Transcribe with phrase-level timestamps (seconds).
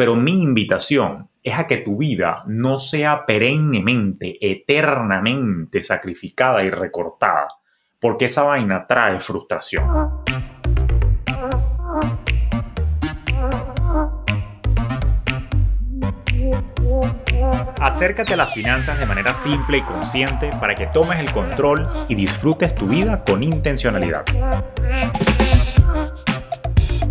[0.00, 7.48] Pero mi invitación es a que tu vida no sea perennemente, eternamente sacrificada y recortada,
[7.98, 9.84] porque esa vaina trae frustración.
[17.78, 22.14] Acércate a las finanzas de manera simple y consciente para que tomes el control y
[22.14, 24.24] disfrutes tu vida con intencionalidad.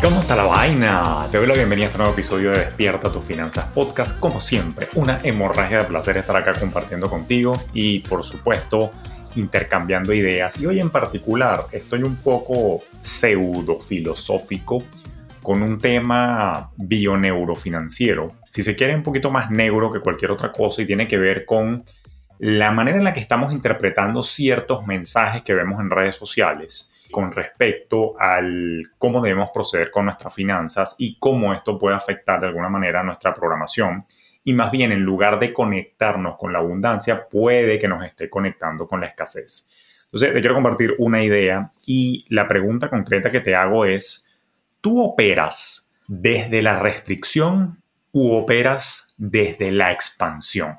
[0.00, 1.26] ¿Cómo está la vaina?
[1.28, 4.16] Te doy la bienvenida a este nuevo episodio de Despierta tus finanzas podcast.
[4.20, 8.92] Como siempre, una hemorragia de placer estar acá compartiendo contigo y por supuesto
[9.34, 10.60] intercambiando ideas.
[10.60, 14.84] Y hoy en particular estoy un poco pseudo filosófico
[15.42, 18.34] con un tema bioneurofinanciero.
[18.48, 21.44] Si se quiere un poquito más neuro que cualquier otra cosa y tiene que ver
[21.44, 21.84] con
[22.38, 27.32] la manera en la que estamos interpretando ciertos mensajes que vemos en redes sociales con
[27.32, 32.68] respecto al cómo debemos proceder con nuestras finanzas y cómo esto puede afectar de alguna
[32.68, 34.04] manera nuestra programación.
[34.44, 38.86] Y más bien, en lugar de conectarnos con la abundancia, puede que nos esté conectando
[38.86, 39.68] con la escasez.
[40.04, 44.26] Entonces, te quiero compartir una idea y la pregunta concreta que te hago es,
[44.80, 50.78] ¿tú operas desde la restricción u operas desde la expansión?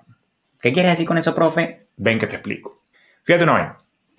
[0.59, 1.87] ¿Qué quieres decir con eso, profe?
[1.95, 2.73] Ven que te explico.
[3.23, 3.67] Fíjate una vez,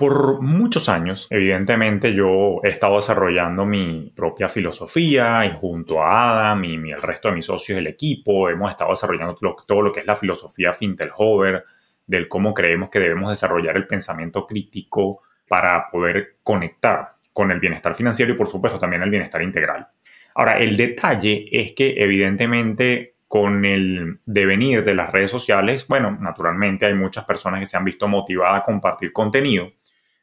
[0.00, 6.64] por muchos años, evidentemente, yo he estado desarrollando mi propia filosofía y junto a Adam
[6.64, 10.06] y, el resto de mis socios del equipo hemos estado desarrollando todo lo que es
[10.06, 11.66] la filosofía Fintelhover,
[12.06, 17.94] del cómo creemos que debemos desarrollar el pensamiento crítico para poder conectar con el bienestar
[17.94, 19.86] financiero y por supuesto también el bienestar integral.
[20.34, 26.86] Ahora, el detalle es que evidentemente con el devenir de las redes sociales, bueno, naturalmente
[26.86, 29.68] hay muchas personas que se han visto motivadas a compartir contenido,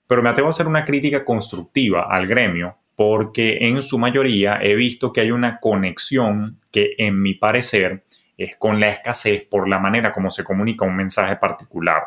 [0.07, 4.75] pero me atrevo a hacer una crítica constructiva al gremio porque en su mayoría he
[4.75, 8.05] visto que hay una conexión que en mi parecer
[8.37, 12.03] es con la escasez por la manera como se comunica un mensaje particular.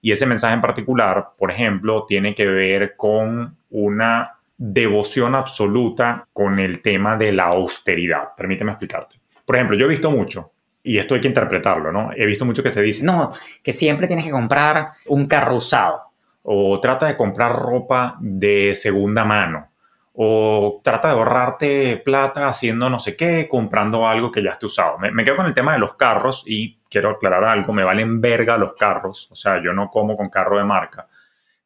[0.00, 6.58] Y ese mensaje en particular, por ejemplo, tiene que ver con una devoción absoluta con
[6.58, 8.28] el tema de la austeridad.
[8.36, 9.16] Permíteme explicarte.
[9.44, 10.52] Por ejemplo, yo he visto mucho,
[10.82, 12.10] y esto hay que interpretarlo, ¿no?
[12.14, 13.04] He visto mucho que se dice...
[13.04, 16.09] No, que siempre tienes que comprar un carro usado
[16.42, 19.70] o trata de comprar ropa de segunda mano,
[20.14, 24.98] o trata de ahorrarte plata haciendo no sé qué, comprando algo que ya esté usado.
[24.98, 28.58] Me, quedo con el tema de los carros y quiero aclarar algo, me valen verga
[28.58, 31.08] los carros, o sea, yo no como con carro de marca.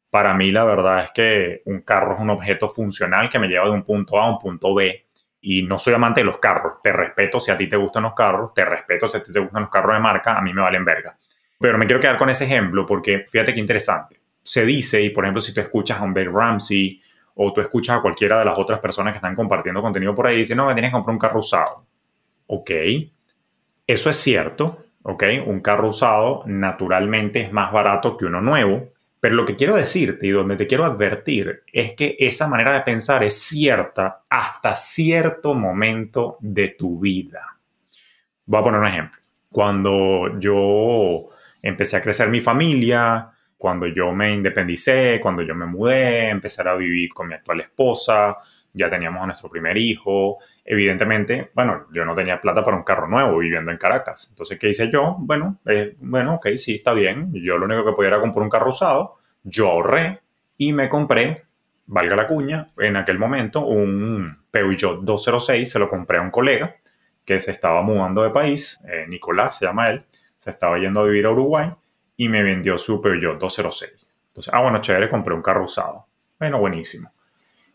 [0.09, 3.65] Para mí la verdad es que un carro es un objeto funcional que me lleva
[3.65, 5.07] de un punto A a un punto B
[5.41, 6.81] y no soy amante de los carros.
[6.81, 9.39] Te respeto si a ti te gustan los carros, te respeto si a ti te
[9.39, 11.17] gustan los carros de marca, a mí me valen verga.
[11.59, 15.23] Pero me quiero quedar con ese ejemplo porque fíjate qué interesante se dice, y por
[15.23, 17.01] ejemplo, si tú escuchas a un Bill Ramsey
[17.33, 20.37] o tú escuchas a cualquiera de las otras personas que están compartiendo contenido por ahí,
[20.37, 21.83] dicen, no, me tienes que comprar un carro usado.
[22.45, 22.69] Ok,
[23.87, 28.89] eso es cierto, ok, un carro usado naturalmente es más barato que uno nuevo,
[29.19, 32.81] pero lo que quiero decirte y donde te quiero advertir es que esa manera de
[32.81, 37.57] pensar es cierta hasta cierto momento de tu vida.
[38.45, 39.19] Voy a poner un ejemplo.
[39.49, 41.29] Cuando yo
[41.63, 43.31] empecé a crecer mi familia,
[43.65, 48.37] cuando yo me independicé, cuando yo me mudé, empezar a vivir con mi actual esposa,
[48.71, 50.37] ya teníamos a nuestro primer hijo.
[50.63, 54.27] Evidentemente, bueno, yo no tenía plata para un carro nuevo viviendo en Caracas.
[54.29, 55.15] Entonces, ¿qué hice yo?
[55.17, 57.33] Bueno, eh, bueno, ok, sí, está bien.
[57.33, 59.15] Yo lo único que podía era comprar un carro usado.
[59.41, 60.19] Yo ahorré
[60.59, 61.45] y me compré,
[61.87, 65.71] valga la cuña, en aquel momento un Peugeot 206.
[65.71, 66.75] Se lo compré a un colega
[67.25, 70.05] que se estaba mudando de país, eh, Nicolás se llama él,
[70.37, 71.71] se estaba yendo a vivir a Uruguay
[72.17, 74.15] y me vendió su Peugeot 206.
[74.29, 76.05] Entonces, ah, bueno, chévere, compré un carro usado.
[76.39, 77.11] Bueno, buenísimo.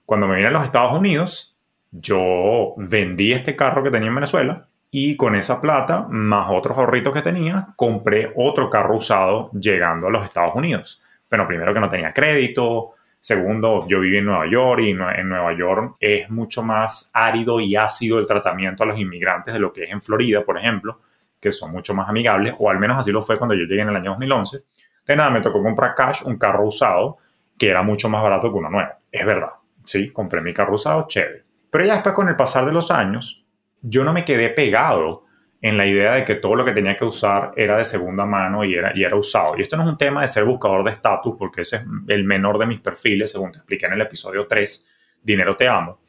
[0.04, 1.56] Cuando me vine a los Estados Unidos,
[1.90, 7.14] yo vendí este carro que tenía en Venezuela y con esa plata, más otros ahorritos
[7.14, 11.02] que tenía, compré otro carro usado llegando a los Estados Unidos.
[11.28, 15.56] Pero primero que no tenía crédito, segundo, yo viví en Nueva York y en Nueva
[15.56, 19.84] York es mucho más árido y ácido el tratamiento a los inmigrantes de lo que
[19.84, 21.00] es en Florida, por ejemplo
[21.40, 23.88] que son mucho más amigables, o al menos así lo fue cuando yo llegué en
[23.88, 24.58] el año 2011.
[25.06, 27.18] De nada, me tocó comprar cash un carro usado
[27.58, 28.90] que era mucho más barato que uno nuevo.
[29.10, 29.50] Es verdad,
[29.84, 31.42] sí, compré mi carro usado, chévere.
[31.70, 33.44] Pero ya después con el pasar de los años,
[33.82, 35.24] yo no me quedé pegado
[35.62, 38.64] en la idea de que todo lo que tenía que usar era de segunda mano
[38.64, 39.58] y era, y era usado.
[39.58, 42.24] Y esto no es un tema de ser buscador de estatus, porque ese es el
[42.24, 44.86] menor de mis perfiles, según te expliqué en el episodio 3,
[45.22, 46.00] Dinero te amo.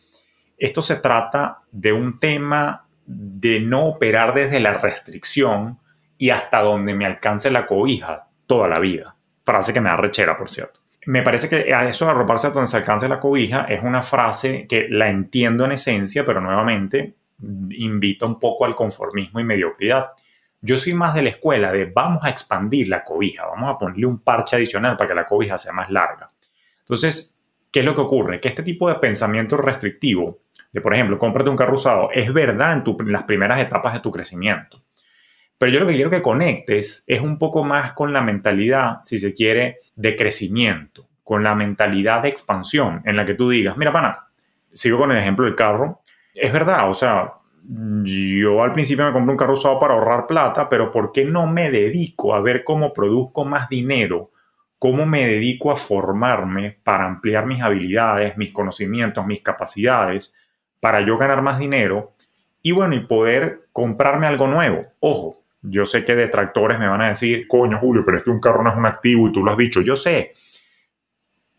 [0.58, 5.80] Esto se trata de un tema de no operar desde la restricción
[6.18, 9.16] y hasta donde me alcance la cobija toda la vida.
[9.44, 10.80] Frase que me da rechera, por cierto.
[11.08, 14.68] Me parece que eso de arroparse hasta donde se alcance la cobija es una frase
[14.68, 17.16] que la entiendo en esencia, pero nuevamente
[17.72, 20.12] invita un poco al conformismo y mediocridad.
[20.62, 24.06] Yo soy más de la escuela de vamos a expandir la cobija, vamos a ponerle
[24.06, 26.28] un parche adicional para que la cobija sea más larga.
[26.82, 27.36] Entonces,
[27.72, 28.40] ¿qué es lo que ocurre?
[28.40, 32.74] Que este tipo de pensamiento restrictivo, de por ejemplo, cómprate un carro usado, es verdad
[32.74, 34.82] en, en las primeras etapas de tu crecimiento.
[35.58, 39.20] Pero yo lo que quiero que conectes es un poco más con la mentalidad, si
[39.20, 43.92] se quiere, de crecimiento, con la mentalidad de expansión, en la que tú digas, mira,
[43.92, 44.28] pana,
[44.74, 46.02] sigo con el ejemplo del carro,
[46.34, 47.34] es verdad, o sea,
[48.04, 51.46] yo al principio me compré un carro usado para ahorrar plata, pero ¿por qué no
[51.48, 54.24] me dedico a ver cómo produzco más dinero?
[54.80, 60.34] ¿Cómo me dedico a formarme para ampliar mis habilidades, mis conocimientos, mis capacidades,
[60.82, 62.12] para yo ganar más dinero?
[62.62, 64.86] Y bueno, y poder comprarme algo nuevo.
[65.00, 68.42] Ojo, yo sé que detractores me van a decir, coño Julio, pero es que un
[68.42, 70.34] carro no es un activo y tú lo has dicho, yo sé.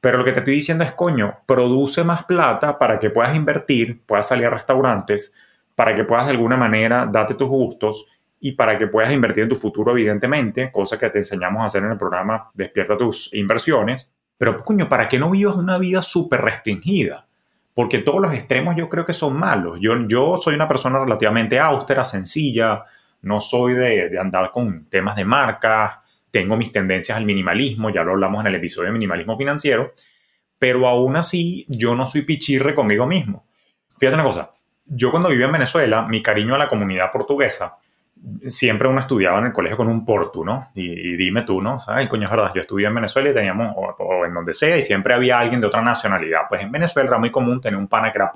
[0.01, 4.03] Pero lo que te estoy diciendo es, coño, produce más plata para que puedas invertir,
[4.05, 5.33] puedas salir a restaurantes,
[5.77, 8.07] para que puedas de alguna manera darte tus gustos
[8.41, 11.85] y para que puedas invertir en tu futuro, evidentemente, cosa que te enseñamos a hacer
[11.85, 14.11] en el programa Despierta tus inversiones.
[14.37, 17.29] Pero, coño, para que no vivas una vida súper restringida.
[17.75, 19.79] Porque todos los extremos yo creo que son malos.
[19.81, 22.85] Yo, soy una persona relativamente austera, sencilla,
[23.23, 28.03] no soy de, de andar con temas de marcas, tengo mis tendencias al minimalismo, ya
[28.03, 29.93] lo hablamos en el episodio de minimalismo financiero,
[30.59, 33.47] pero aún así yo no soy pichirre conmigo mismo.
[33.99, 34.51] Fíjate una cosa,
[34.87, 37.77] yo cuando vivía en Venezuela, mi cariño a la comunidad portuguesa,
[38.47, 40.69] siempre uno estudiaba en el colegio con un portu, ¿no?
[40.75, 41.79] Y, dime tú, ¿no?
[41.87, 44.83] Ay, coño, es verdad, yo estudié en Venezuela y teníamos, o, en donde sea, y
[44.83, 46.43] siempre había alguien de otra nacionalidad.
[46.49, 48.33] Pues en Venezuela era muy común tener un pana que era.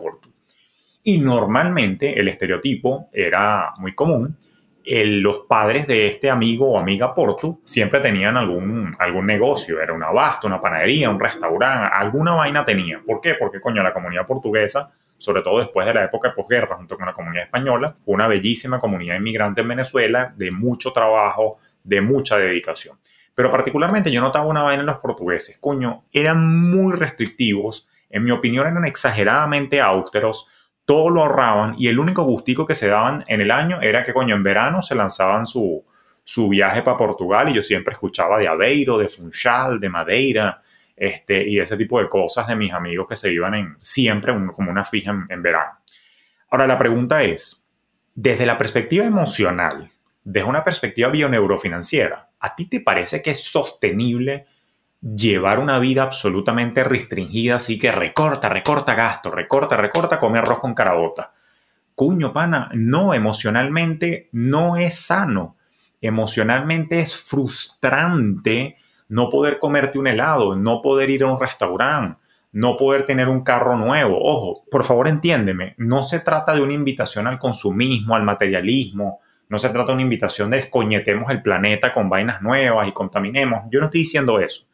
[1.05, 4.37] Y normalmente el estereotipo era muy común
[4.87, 10.03] los padres de este amigo o amiga Portu siempre tenían algún, algún negocio, era un
[10.03, 13.01] abasto, una panadería, un restaurante, alguna vaina tenía.
[13.05, 13.35] ¿Por qué?
[13.35, 17.07] Porque, coño, la comunidad portuguesa, sobre todo después de la época de posguerra, junto con
[17.07, 22.37] la comunidad española, fue una bellísima comunidad inmigrante en Venezuela, de mucho trabajo, de mucha
[22.37, 22.99] dedicación.
[23.35, 28.31] Pero particularmente yo notaba una vaina en los portugueses, coño, eran muy restrictivos, en mi
[28.31, 30.49] opinión eran exageradamente austeros,
[30.85, 34.15] todo lo ahorraban y el único gustico que se daban en el año era que,
[34.15, 35.85] coño, en verano se lanzaban su,
[36.23, 40.63] su viaje para Portugal y yo siempre escuchaba de Aveiro, de Funchal, de Madeira,
[40.97, 44.71] este, y ese tipo de cosas de mis amigos que se iban en, siempre como
[44.71, 45.79] una fija en, verano.
[46.51, 47.69] Ahora, la pregunta es,
[48.15, 49.91] desde la perspectiva emocional,
[50.25, 54.47] desde una perspectiva bioneurofinanciera, ¿a ti te parece que es sostenible
[55.01, 60.75] llevar una vida absolutamente restringida, así que recorta, recorta gasto, recorta, recorta comer arroz con
[60.75, 61.33] carabota.
[61.95, 65.57] Cuño, pana, no, emocionalmente no es sano.
[66.01, 68.77] Emocionalmente es frustrante
[69.09, 72.21] no poder comerte un helado, no poder ir a un restaurante,
[72.53, 74.19] no poder tener un carro nuevo.
[74.21, 79.59] Ojo, por favor entiéndeme, no se trata de una invitación al consumismo, al materialismo, no
[79.59, 83.65] se trata de una invitación de escoñetemos el planeta con vainas nuevas y contaminemos.
[83.71, 84.67] Yo no estoy diciendo eso.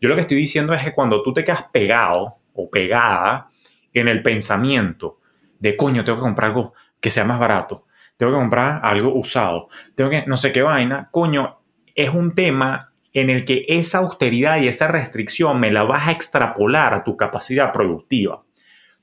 [0.00, 3.48] Yo lo que estoy diciendo es que cuando tú te quedas pegado o pegada
[3.94, 5.20] en el pensamiento
[5.58, 9.68] de coño, tengo que comprar algo que sea más barato, tengo que comprar algo usado,
[9.94, 11.60] tengo que no sé qué vaina, coño,
[11.94, 16.12] es un tema en el que esa austeridad y esa restricción me la vas a
[16.12, 18.42] extrapolar a tu capacidad productiva.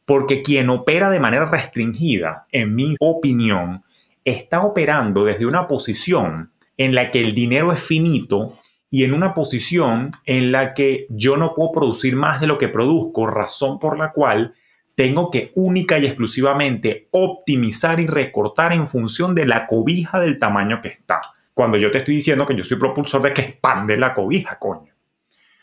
[0.05, 3.83] Porque quien opera de manera restringida, en mi opinión,
[4.25, 8.53] está operando desde una posición en la que el dinero es finito
[8.89, 12.69] y en una posición en la que yo no puedo producir más de lo que
[12.69, 14.55] produzco, razón por la cual
[14.95, 20.81] tengo que única y exclusivamente optimizar y recortar en función de la cobija del tamaño
[20.81, 21.21] que está.
[21.59, 24.93] Cuando yo te estoy diciendo que yo soy propulsor de que expande la cobija, coño.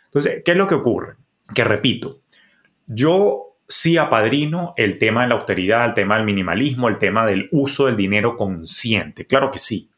[0.04, 1.14] Entonces, ¿qué es lo que ocurre?
[1.54, 2.20] Que repito,
[2.86, 7.46] yo sí apadrino el tema de la austeridad, el tema del minimalismo, el tema del
[7.50, 9.26] uso del dinero consciente.
[9.26, 9.90] Claro que sí.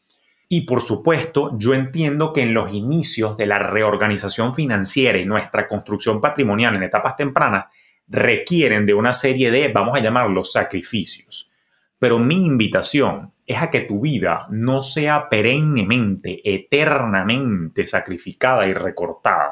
[0.49, 5.67] Y por supuesto, yo entiendo que en los inicios de la reorganización financiera y nuestra
[5.67, 7.64] construcción patrimonial en etapas tempranas
[8.07, 11.50] requieren de una serie de, vamos a llamarlos, sacrificios.
[11.99, 19.50] Pero mi invitación es a que tu vida no sea perennemente, eternamente sacrificada y recortada,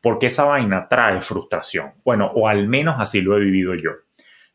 [0.00, 1.92] porque esa vaina trae frustración.
[2.04, 3.92] Bueno, o al menos así lo he vivido yo.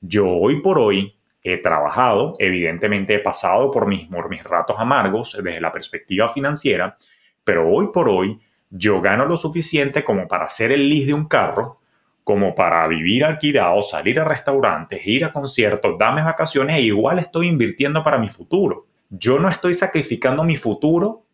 [0.02, 5.40] Yo hoy por hoy he trabajado, evidentemente he pasado por mis, por mis ratos amargos
[5.42, 6.98] desde la perspectiva financiera,
[7.46, 11.30] pero hoy por hoy yo gano lo suficiente como para hacer el list de un
[11.30, 11.80] carro,
[12.32, 17.50] como para vivir alquilado, salir a restaurantes, ir a conciertos, darme vacaciones e igual estoy
[17.50, 18.88] invirtiendo para mi futuro.
[19.10, 21.26] Yo no estoy sacrificando mi futuro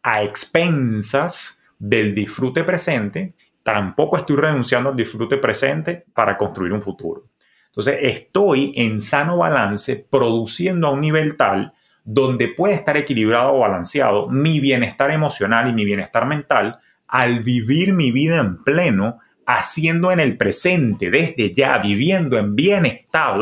[0.00, 3.34] a expensas del disfrute presente,
[3.64, 7.24] tampoco estoy renunciando al disfrute presente para construir un futuro.
[7.66, 11.72] Entonces estoy en sano balance produciendo a un nivel tal
[12.04, 17.92] donde puede estar equilibrado o balanceado mi bienestar emocional y mi bienestar mental al vivir
[17.92, 23.38] mi vida en pleno, haciendo en el presente, desde ya, viviendo en bienestar,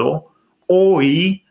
[0.66, 1.44] hoy,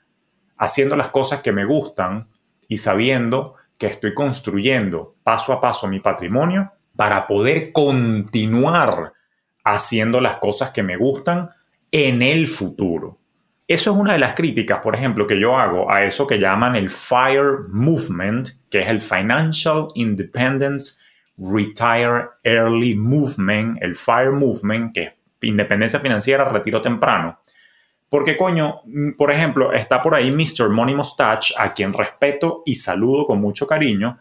[0.58, 2.28] haciendo las cosas que me gustan
[2.68, 9.14] y sabiendo que estoy construyendo paso a paso mi patrimonio para poder continuar
[9.64, 11.50] haciendo las cosas que me gustan
[11.92, 13.18] en el futuro.
[13.68, 16.76] Eso es una de las críticas, por ejemplo, que yo hago a eso que llaman
[16.76, 21.00] el FIRE Movement, que es el Financial Independence
[21.42, 27.40] Retire Early Movement, el FIRE Movement, que es independencia financiera, retiro temprano.
[28.08, 30.70] Porque, coño, mm, por ejemplo, está por ahí Mr.
[30.70, 34.20] Money Mustache, a quien respeto y saludo con mucho cariño.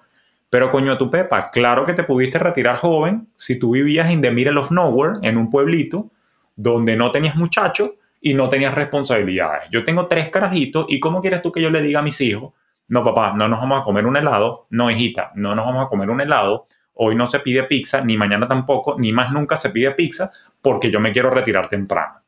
[0.49, 4.31] Pero, coño, tu Pepa, claro que te pudiste retirar joven si tú vivías in the
[4.31, 6.11] middle of nowhere, en un pueblito,
[6.57, 9.69] donde no tenías muchachos y no tenías responsabilidades.
[9.71, 12.53] Yo tengo tres carajitos y ¿cómo quieres tú que yo le diga a mis hijos?
[12.89, 14.67] No, papá, no nos vamos a comer un helado.
[14.71, 16.67] No, hijita, no nos vamos a comer un helado.
[16.95, 20.31] Hoy no se pide pizza, ni mañana tampoco, ni más nunca se pide pizza
[20.61, 22.21] porque yo me quiero retirar temprano.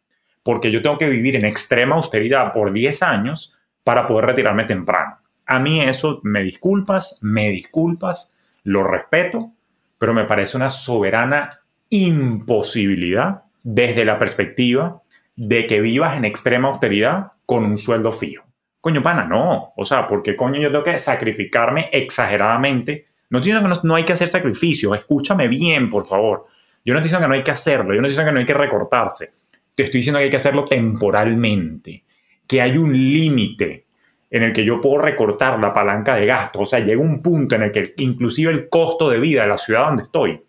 [0.42, 5.18] Porque yo tengo que vivir en extrema austeridad por 10 años para poder retirarme temprano.
[5.46, 9.50] A mí eso, me disculpas, me disculpas, lo respeto,
[9.98, 15.02] pero me parece una soberana imposibilidad desde la perspectiva
[15.36, 18.44] de que vivas en extrema austeridad con un sueldo fijo.
[18.80, 19.72] Coño, pana, no.
[19.76, 23.06] O sea, porque coño yo tengo que sacrificarme exageradamente.
[23.32, 24.94] No estoy diciendo que no, hay que hacer sacrificios.
[24.94, 26.46] Escúchame bien, por favor.
[26.84, 27.94] Yo no estoy diciendo que no hay que hacerlo.
[27.94, 29.32] Yo no estoy diciendo que no hay que recortarse.
[29.74, 32.04] Te estoy diciendo que hay que hacerlo temporalmente.
[32.46, 33.86] Que hay un límite
[34.30, 36.60] en el que yo puedo recortar la palanca de gasto.
[36.60, 39.56] O sea, llega un punto en el que inclusive el costo de vida de la
[39.56, 40.42] ciudad donde estoy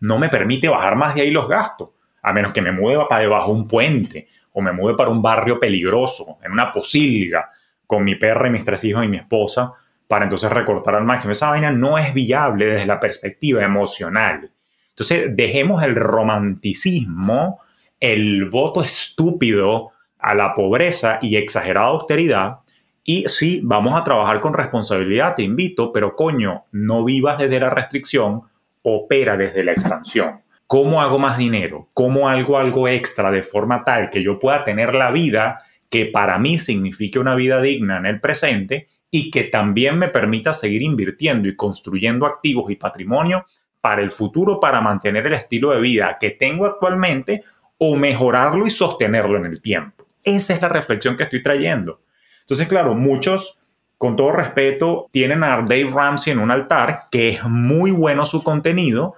[0.00, 1.90] no me permite bajar más de ahí los gastos
[2.22, 5.22] a menos que me mueva para debajo de un puente o me mueva para un
[5.22, 7.50] barrio peligroso, en una posilga,
[7.86, 9.72] con mi perra y mis tres hijos y mi esposa,
[10.08, 11.32] para entonces recortar al máximo.
[11.32, 14.50] Esa vaina no es viable desde la perspectiva emocional.
[14.90, 17.60] Entonces, dejemos el romanticismo,
[18.00, 22.58] el voto estúpido a la pobreza y exagerada austeridad.
[23.04, 27.70] Y sí, vamos a trabajar con responsabilidad, te invito, pero coño, no vivas desde la
[27.70, 28.42] restricción,
[28.82, 30.40] opera desde la expansión.
[30.66, 31.88] ¿Cómo hago más dinero?
[31.94, 36.38] ¿Cómo hago algo extra de forma tal que yo pueda tener la vida que para
[36.38, 41.48] mí signifique una vida digna en el presente y que también me permita seguir invirtiendo
[41.48, 43.44] y construyendo activos y patrimonio
[43.80, 47.44] para el futuro para mantener el estilo de vida que tengo actualmente
[47.78, 50.04] o mejorarlo y sostenerlo en el tiempo?
[50.22, 52.00] Esa es la reflexión que estoy trayendo.
[52.40, 53.60] Entonces, claro, muchos,
[53.96, 58.42] con todo respeto, tienen a Dave Ramsey en un altar, que es muy bueno su
[58.42, 59.14] contenido,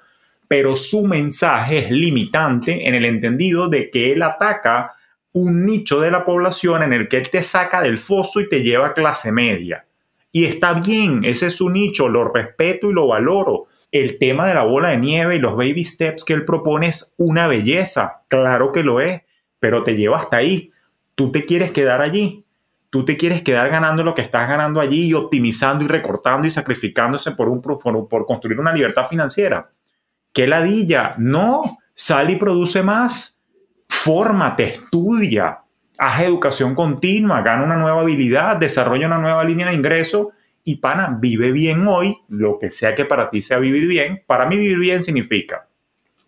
[0.47, 4.95] pero su mensaje es limitante en el entendido de que él ataca
[5.33, 8.63] un nicho de la población en el que él te saca del foso y te
[8.63, 9.87] lleva a clase media.
[10.33, 13.67] Y está bien, ese es su nicho, lo respeto y lo valoro.
[13.91, 17.15] El tema de la bola de nieve y los baby steps que él propone es
[17.19, 19.23] una belleza, claro que lo es,
[19.59, 20.71] pero te lleva hasta ahí.
[21.17, 22.45] Tú te quieres quedar allí,
[22.91, 26.51] tú te quieres quedar ganando lo que estás ganando allí y optimizando y recortando y
[26.51, 29.71] sacrificándose por, un, por, construir una libertad financiera.
[30.33, 31.13] ¿Qué ladilla?
[31.19, 33.40] No, sal y produce más.
[34.03, 35.59] Fórmate, estudia,
[35.99, 40.31] haz educación continua, gana una nueva habilidad, desarrolla una nueva línea de ingreso
[40.65, 44.23] y pana, vive bien hoy, lo que sea que para ti sea vivir bien.
[44.27, 45.69] Para mí vivir bien significa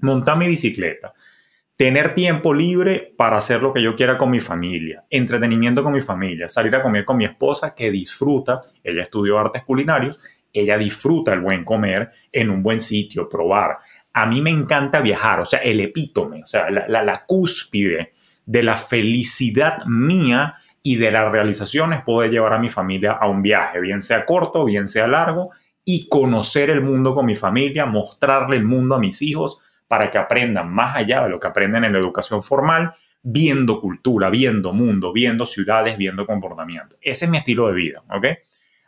[0.01, 1.15] montar mi bicicleta,
[1.75, 6.03] tener tiempo libre para hacer lo que yo quiera con mi familia, entretenimiento con mi
[6.03, 10.21] familia, salir a comer con mi esposa que disfruta, ella estudió artes culinarios,
[10.53, 13.79] ella disfruta el buen comer en un buen sitio, probar
[14.13, 18.13] a mí me encanta viajar, o sea, el epítome, o sea, la, cúspide
[18.45, 23.41] de la felicidad mía y de las realizaciones poder llevar a mi familia a un
[23.41, 25.51] viaje, bien sea corto, bien sea largo,
[25.85, 30.19] y conocer el mundo con mi familia, mostrarle el mundo a mis hijos para que
[30.19, 35.13] aprendan más allá de lo que aprenden en la educación formal, viendo cultura, viendo mundo,
[35.13, 36.97] viendo ciudades, viendo comportamiento.
[37.01, 38.27] Ese es mi estilo de vida, ¿ok?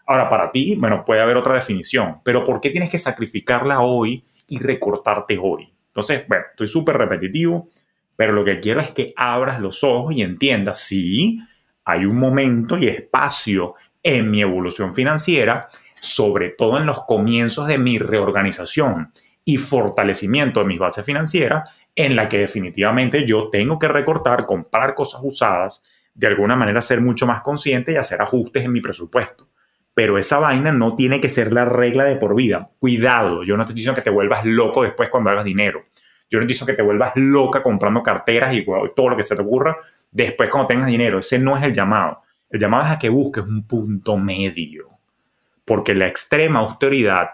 [0.07, 4.25] Ahora, para ti, bueno, puede haber otra definición, pero ¿por qué tienes que sacrificarla hoy
[4.49, 5.73] y recortarte hoy.
[5.87, 7.69] Entonces, bueno, estoy súper repetitivo,
[8.17, 11.39] pero lo que quiero es que abras los ojos y entiendas, sí,
[11.85, 15.69] hay un momento y espacio en mi evolución financiera,
[16.01, 19.13] sobre todo en los comienzos de mi reorganización
[19.45, 24.95] y fortalecimiento de mis bases financieras, en la que definitivamente yo tengo que recortar, comprar
[24.95, 25.83] cosas usadas,
[26.15, 29.49] de alguna manera ser mucho más consciente y hacer ajustes en mi presupuesto.
[29.95, 32.71] Pero esa vaina no tiene que ser la regla de por vida.
[32.81, 35.83] Cuidado, yo no te diciendo que te vuelvas loco después cuando hagas dinero.
[36.29, 38.65] Yo no te digo que te vuelvas loca comprando carteras y
[38.97, 39.77] todo lo que se te ocurra
[40.11, 41.21] después cuando tengas dinero.
[41.21, 42.23] Ese no es el llamado.
[42.51, 44.89] El llamado es a que busques un punto medio.
[45.65, 47.31] Porque la extrema austeridad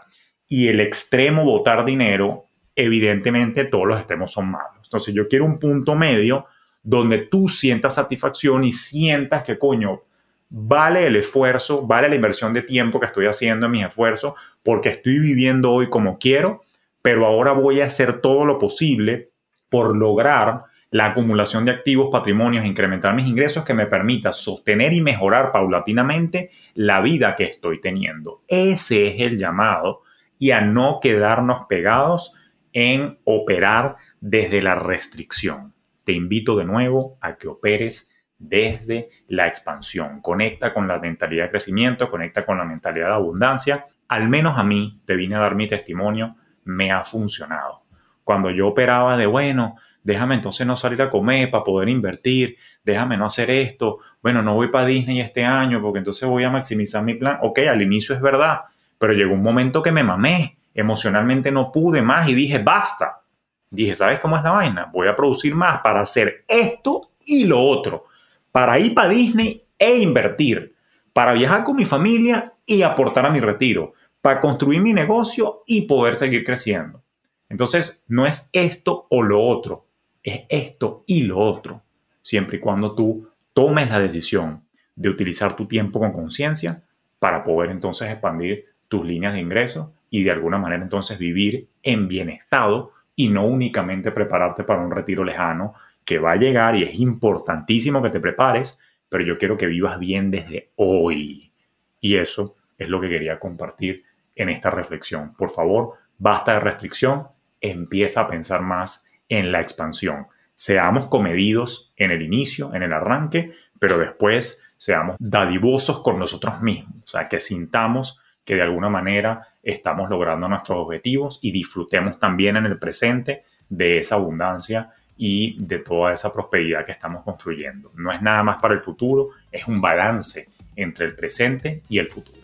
[0.47, 4.81] y el extremo botar dinero, evidentemente todos los extremos son malos.
[4.85, 6.47] Entonces yo quiero un punto medio
[6.83, 10.03] donde tú sientas satisfacción y sientas que, coño,
[10.51, 14.91] vale el esfuerzo, vale la inversión de tiempo que estoy haciendo en mis esfuerzos, porque
[14.91, 16.63] estoy viviendo hoy como quiero,
[17.01, 19.31] pero ahora voy a hacer todo lo posible
[19.71, 25.01] por lograr la acumulación de activos, patrimonios, incrementar mis ingresos que me permita sostener y
[25.01, 28.43] mejorar paulatinamente la vida que estoy teniendo.
[28.49, 30.03] Ese es el llamado
[30.37, 32.35] y a no quedarnos pegados
[32.73, 35.75] en operar desde la restricción.
[36.03, 38.10] Te invito de nuevo a que operes
[38.41, 40.21] desde la expansión.
[40.21, 43.87] Conecta con la mentalidad de crecimiento, conecta con la mentalidad de abundancia.
[44.09, 47.83] Al menos a mí, te vine a dar mi testimonio, me ha funcionado.
[48.25, 53.17] Cuando yo operaba de, bueno, déjame entonces no salir a comer para poder invertir, déjame
[53.17, 57.05] no hacer esto, bueno, no voy para Disney este año porque entonces voy a maximizar
[57.05, 57.39] mi plan.
[57.43, 58.61] Ok, al inicio es verdad,
[58.99, 63.23] pero llegó un momento que me mamé, emocionalmente no pude más y dije, basta.
[63.69, 64.91] Dije, ¿sabes cómo es la vaina?
[64.93, 68.07] Voy a producir más para hacer esto y lo otro,
[68.53, 70.75] para ir para Disney e invertir,
[71.13, 75.83] para viajar con mi familia y aportar a mi retiro, para construir mi negocio y
[75.83, 77.03] poder seguir creciendo.
[77.49, 79.87] Entonces, no es esto o lo otro,
[80.23, 81.83] es esto y lo otro,
[82.23, 84.63] siempre y cuando tú tomes la decisión
[84.95, 86.83] de utilizar tu tiempo con conciencia
[87.19, 92.09] para poder entonces expandir tus líneas de ingreso y de alguna manera entonces vivir en
[92.09, 92.71] bienestar
[93.17, 95.75] y no únicamente prepararte para un retiro lejano
[96.11, 99.97] que va a llegar y es importantísimo que te prepares, pero yo quiero que vivas
[100.01, 101.53] bien desde hoy.
[102.01, 104.03] Y eso es lo que quería compartir
[104.35, 105.37] en esta reflexión.
[105.37, 107.29] Por favor, basta de restricción,
[107.61, 110.27] empieza a pensar más en la expansión.
[110.57, 117.05] Seamos comedidos en el inicio, en el arranque, pero después seamos dadivosos con nosotros mismos.
[117.05, 122.57] O sea, que sintamos que de alguna manera estamos logrando nuestros objetivos y disfrutemos también
[122.57, 124.91] en el presente de esa abundancia
[125.23, 127.93] y de toda esa prosperidad que estamos construyendo.
[127.95, 132.07] No es nada más para el futuro, es un balance entre el presente y el
[132.07, 132.39] futuro.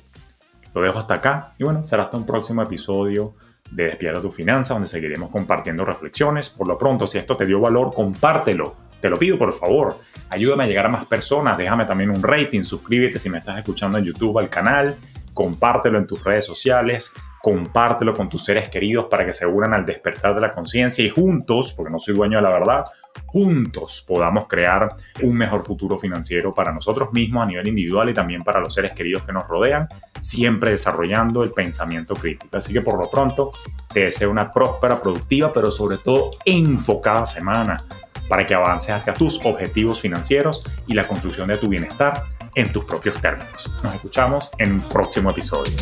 [0.74, 3.34] Lo dejo hasta acá y bueno, será hasta un próximo episodio
[3.70, 6.50] de Despierta tu Finanza, donde seguiremos compartiendo reflexiones.
[6.50, 8.76] Por lo pronto, si esto te dio valor, compártelo.
[9.00, 9.98] Te lo pido por favor.
[10.28, 11.56] Ayúdame a llegar a más personas.
[11.56, 12.62] Déjame también un rating.
[12.62, 14.96] Suscríbete si me estás escuchando en YouTube al canal.
[15.36, 17.12] Compártelo en tus redes sociales
[17.46, 21.10] compártelo con tus seres queridos para que se unan al despertar de la conciencia y
[21.10, 22.84] juntos, porque no soy dueño de la verdad,
[23.24, 28.42] juntos podamos crear un mejor futuro financiero para nosotros mismos a nivel individual y también
[28.42, 29.86] para los seres queridos que nos rodean,
[30.20, 32.56] siempre desarrollando el pensamiento crítico.
[32.56, 33.52] Así que por lo pronto
[33.94, 37.84] te deseo una próspera, productiva, pero sobre todo enfocada semana
[38.28, 42.24] para que avances hacia tus objetivos financieros y la construcción de tu bienestar
[42.56, 43.70] en tus propios términos.
[43.84, 45.72] Nos escuchamos en un próximo episodio.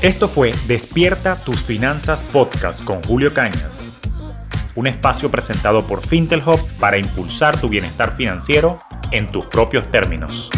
[0.00, 3.84] Esto fue Despierta tus finanzas podcast con Julio Cañas,
[4.74, 8.76] un espacio presentado por Fintelhop para impulsar tu bienestar financiero
[9.12, 10.50] en tus propios términos.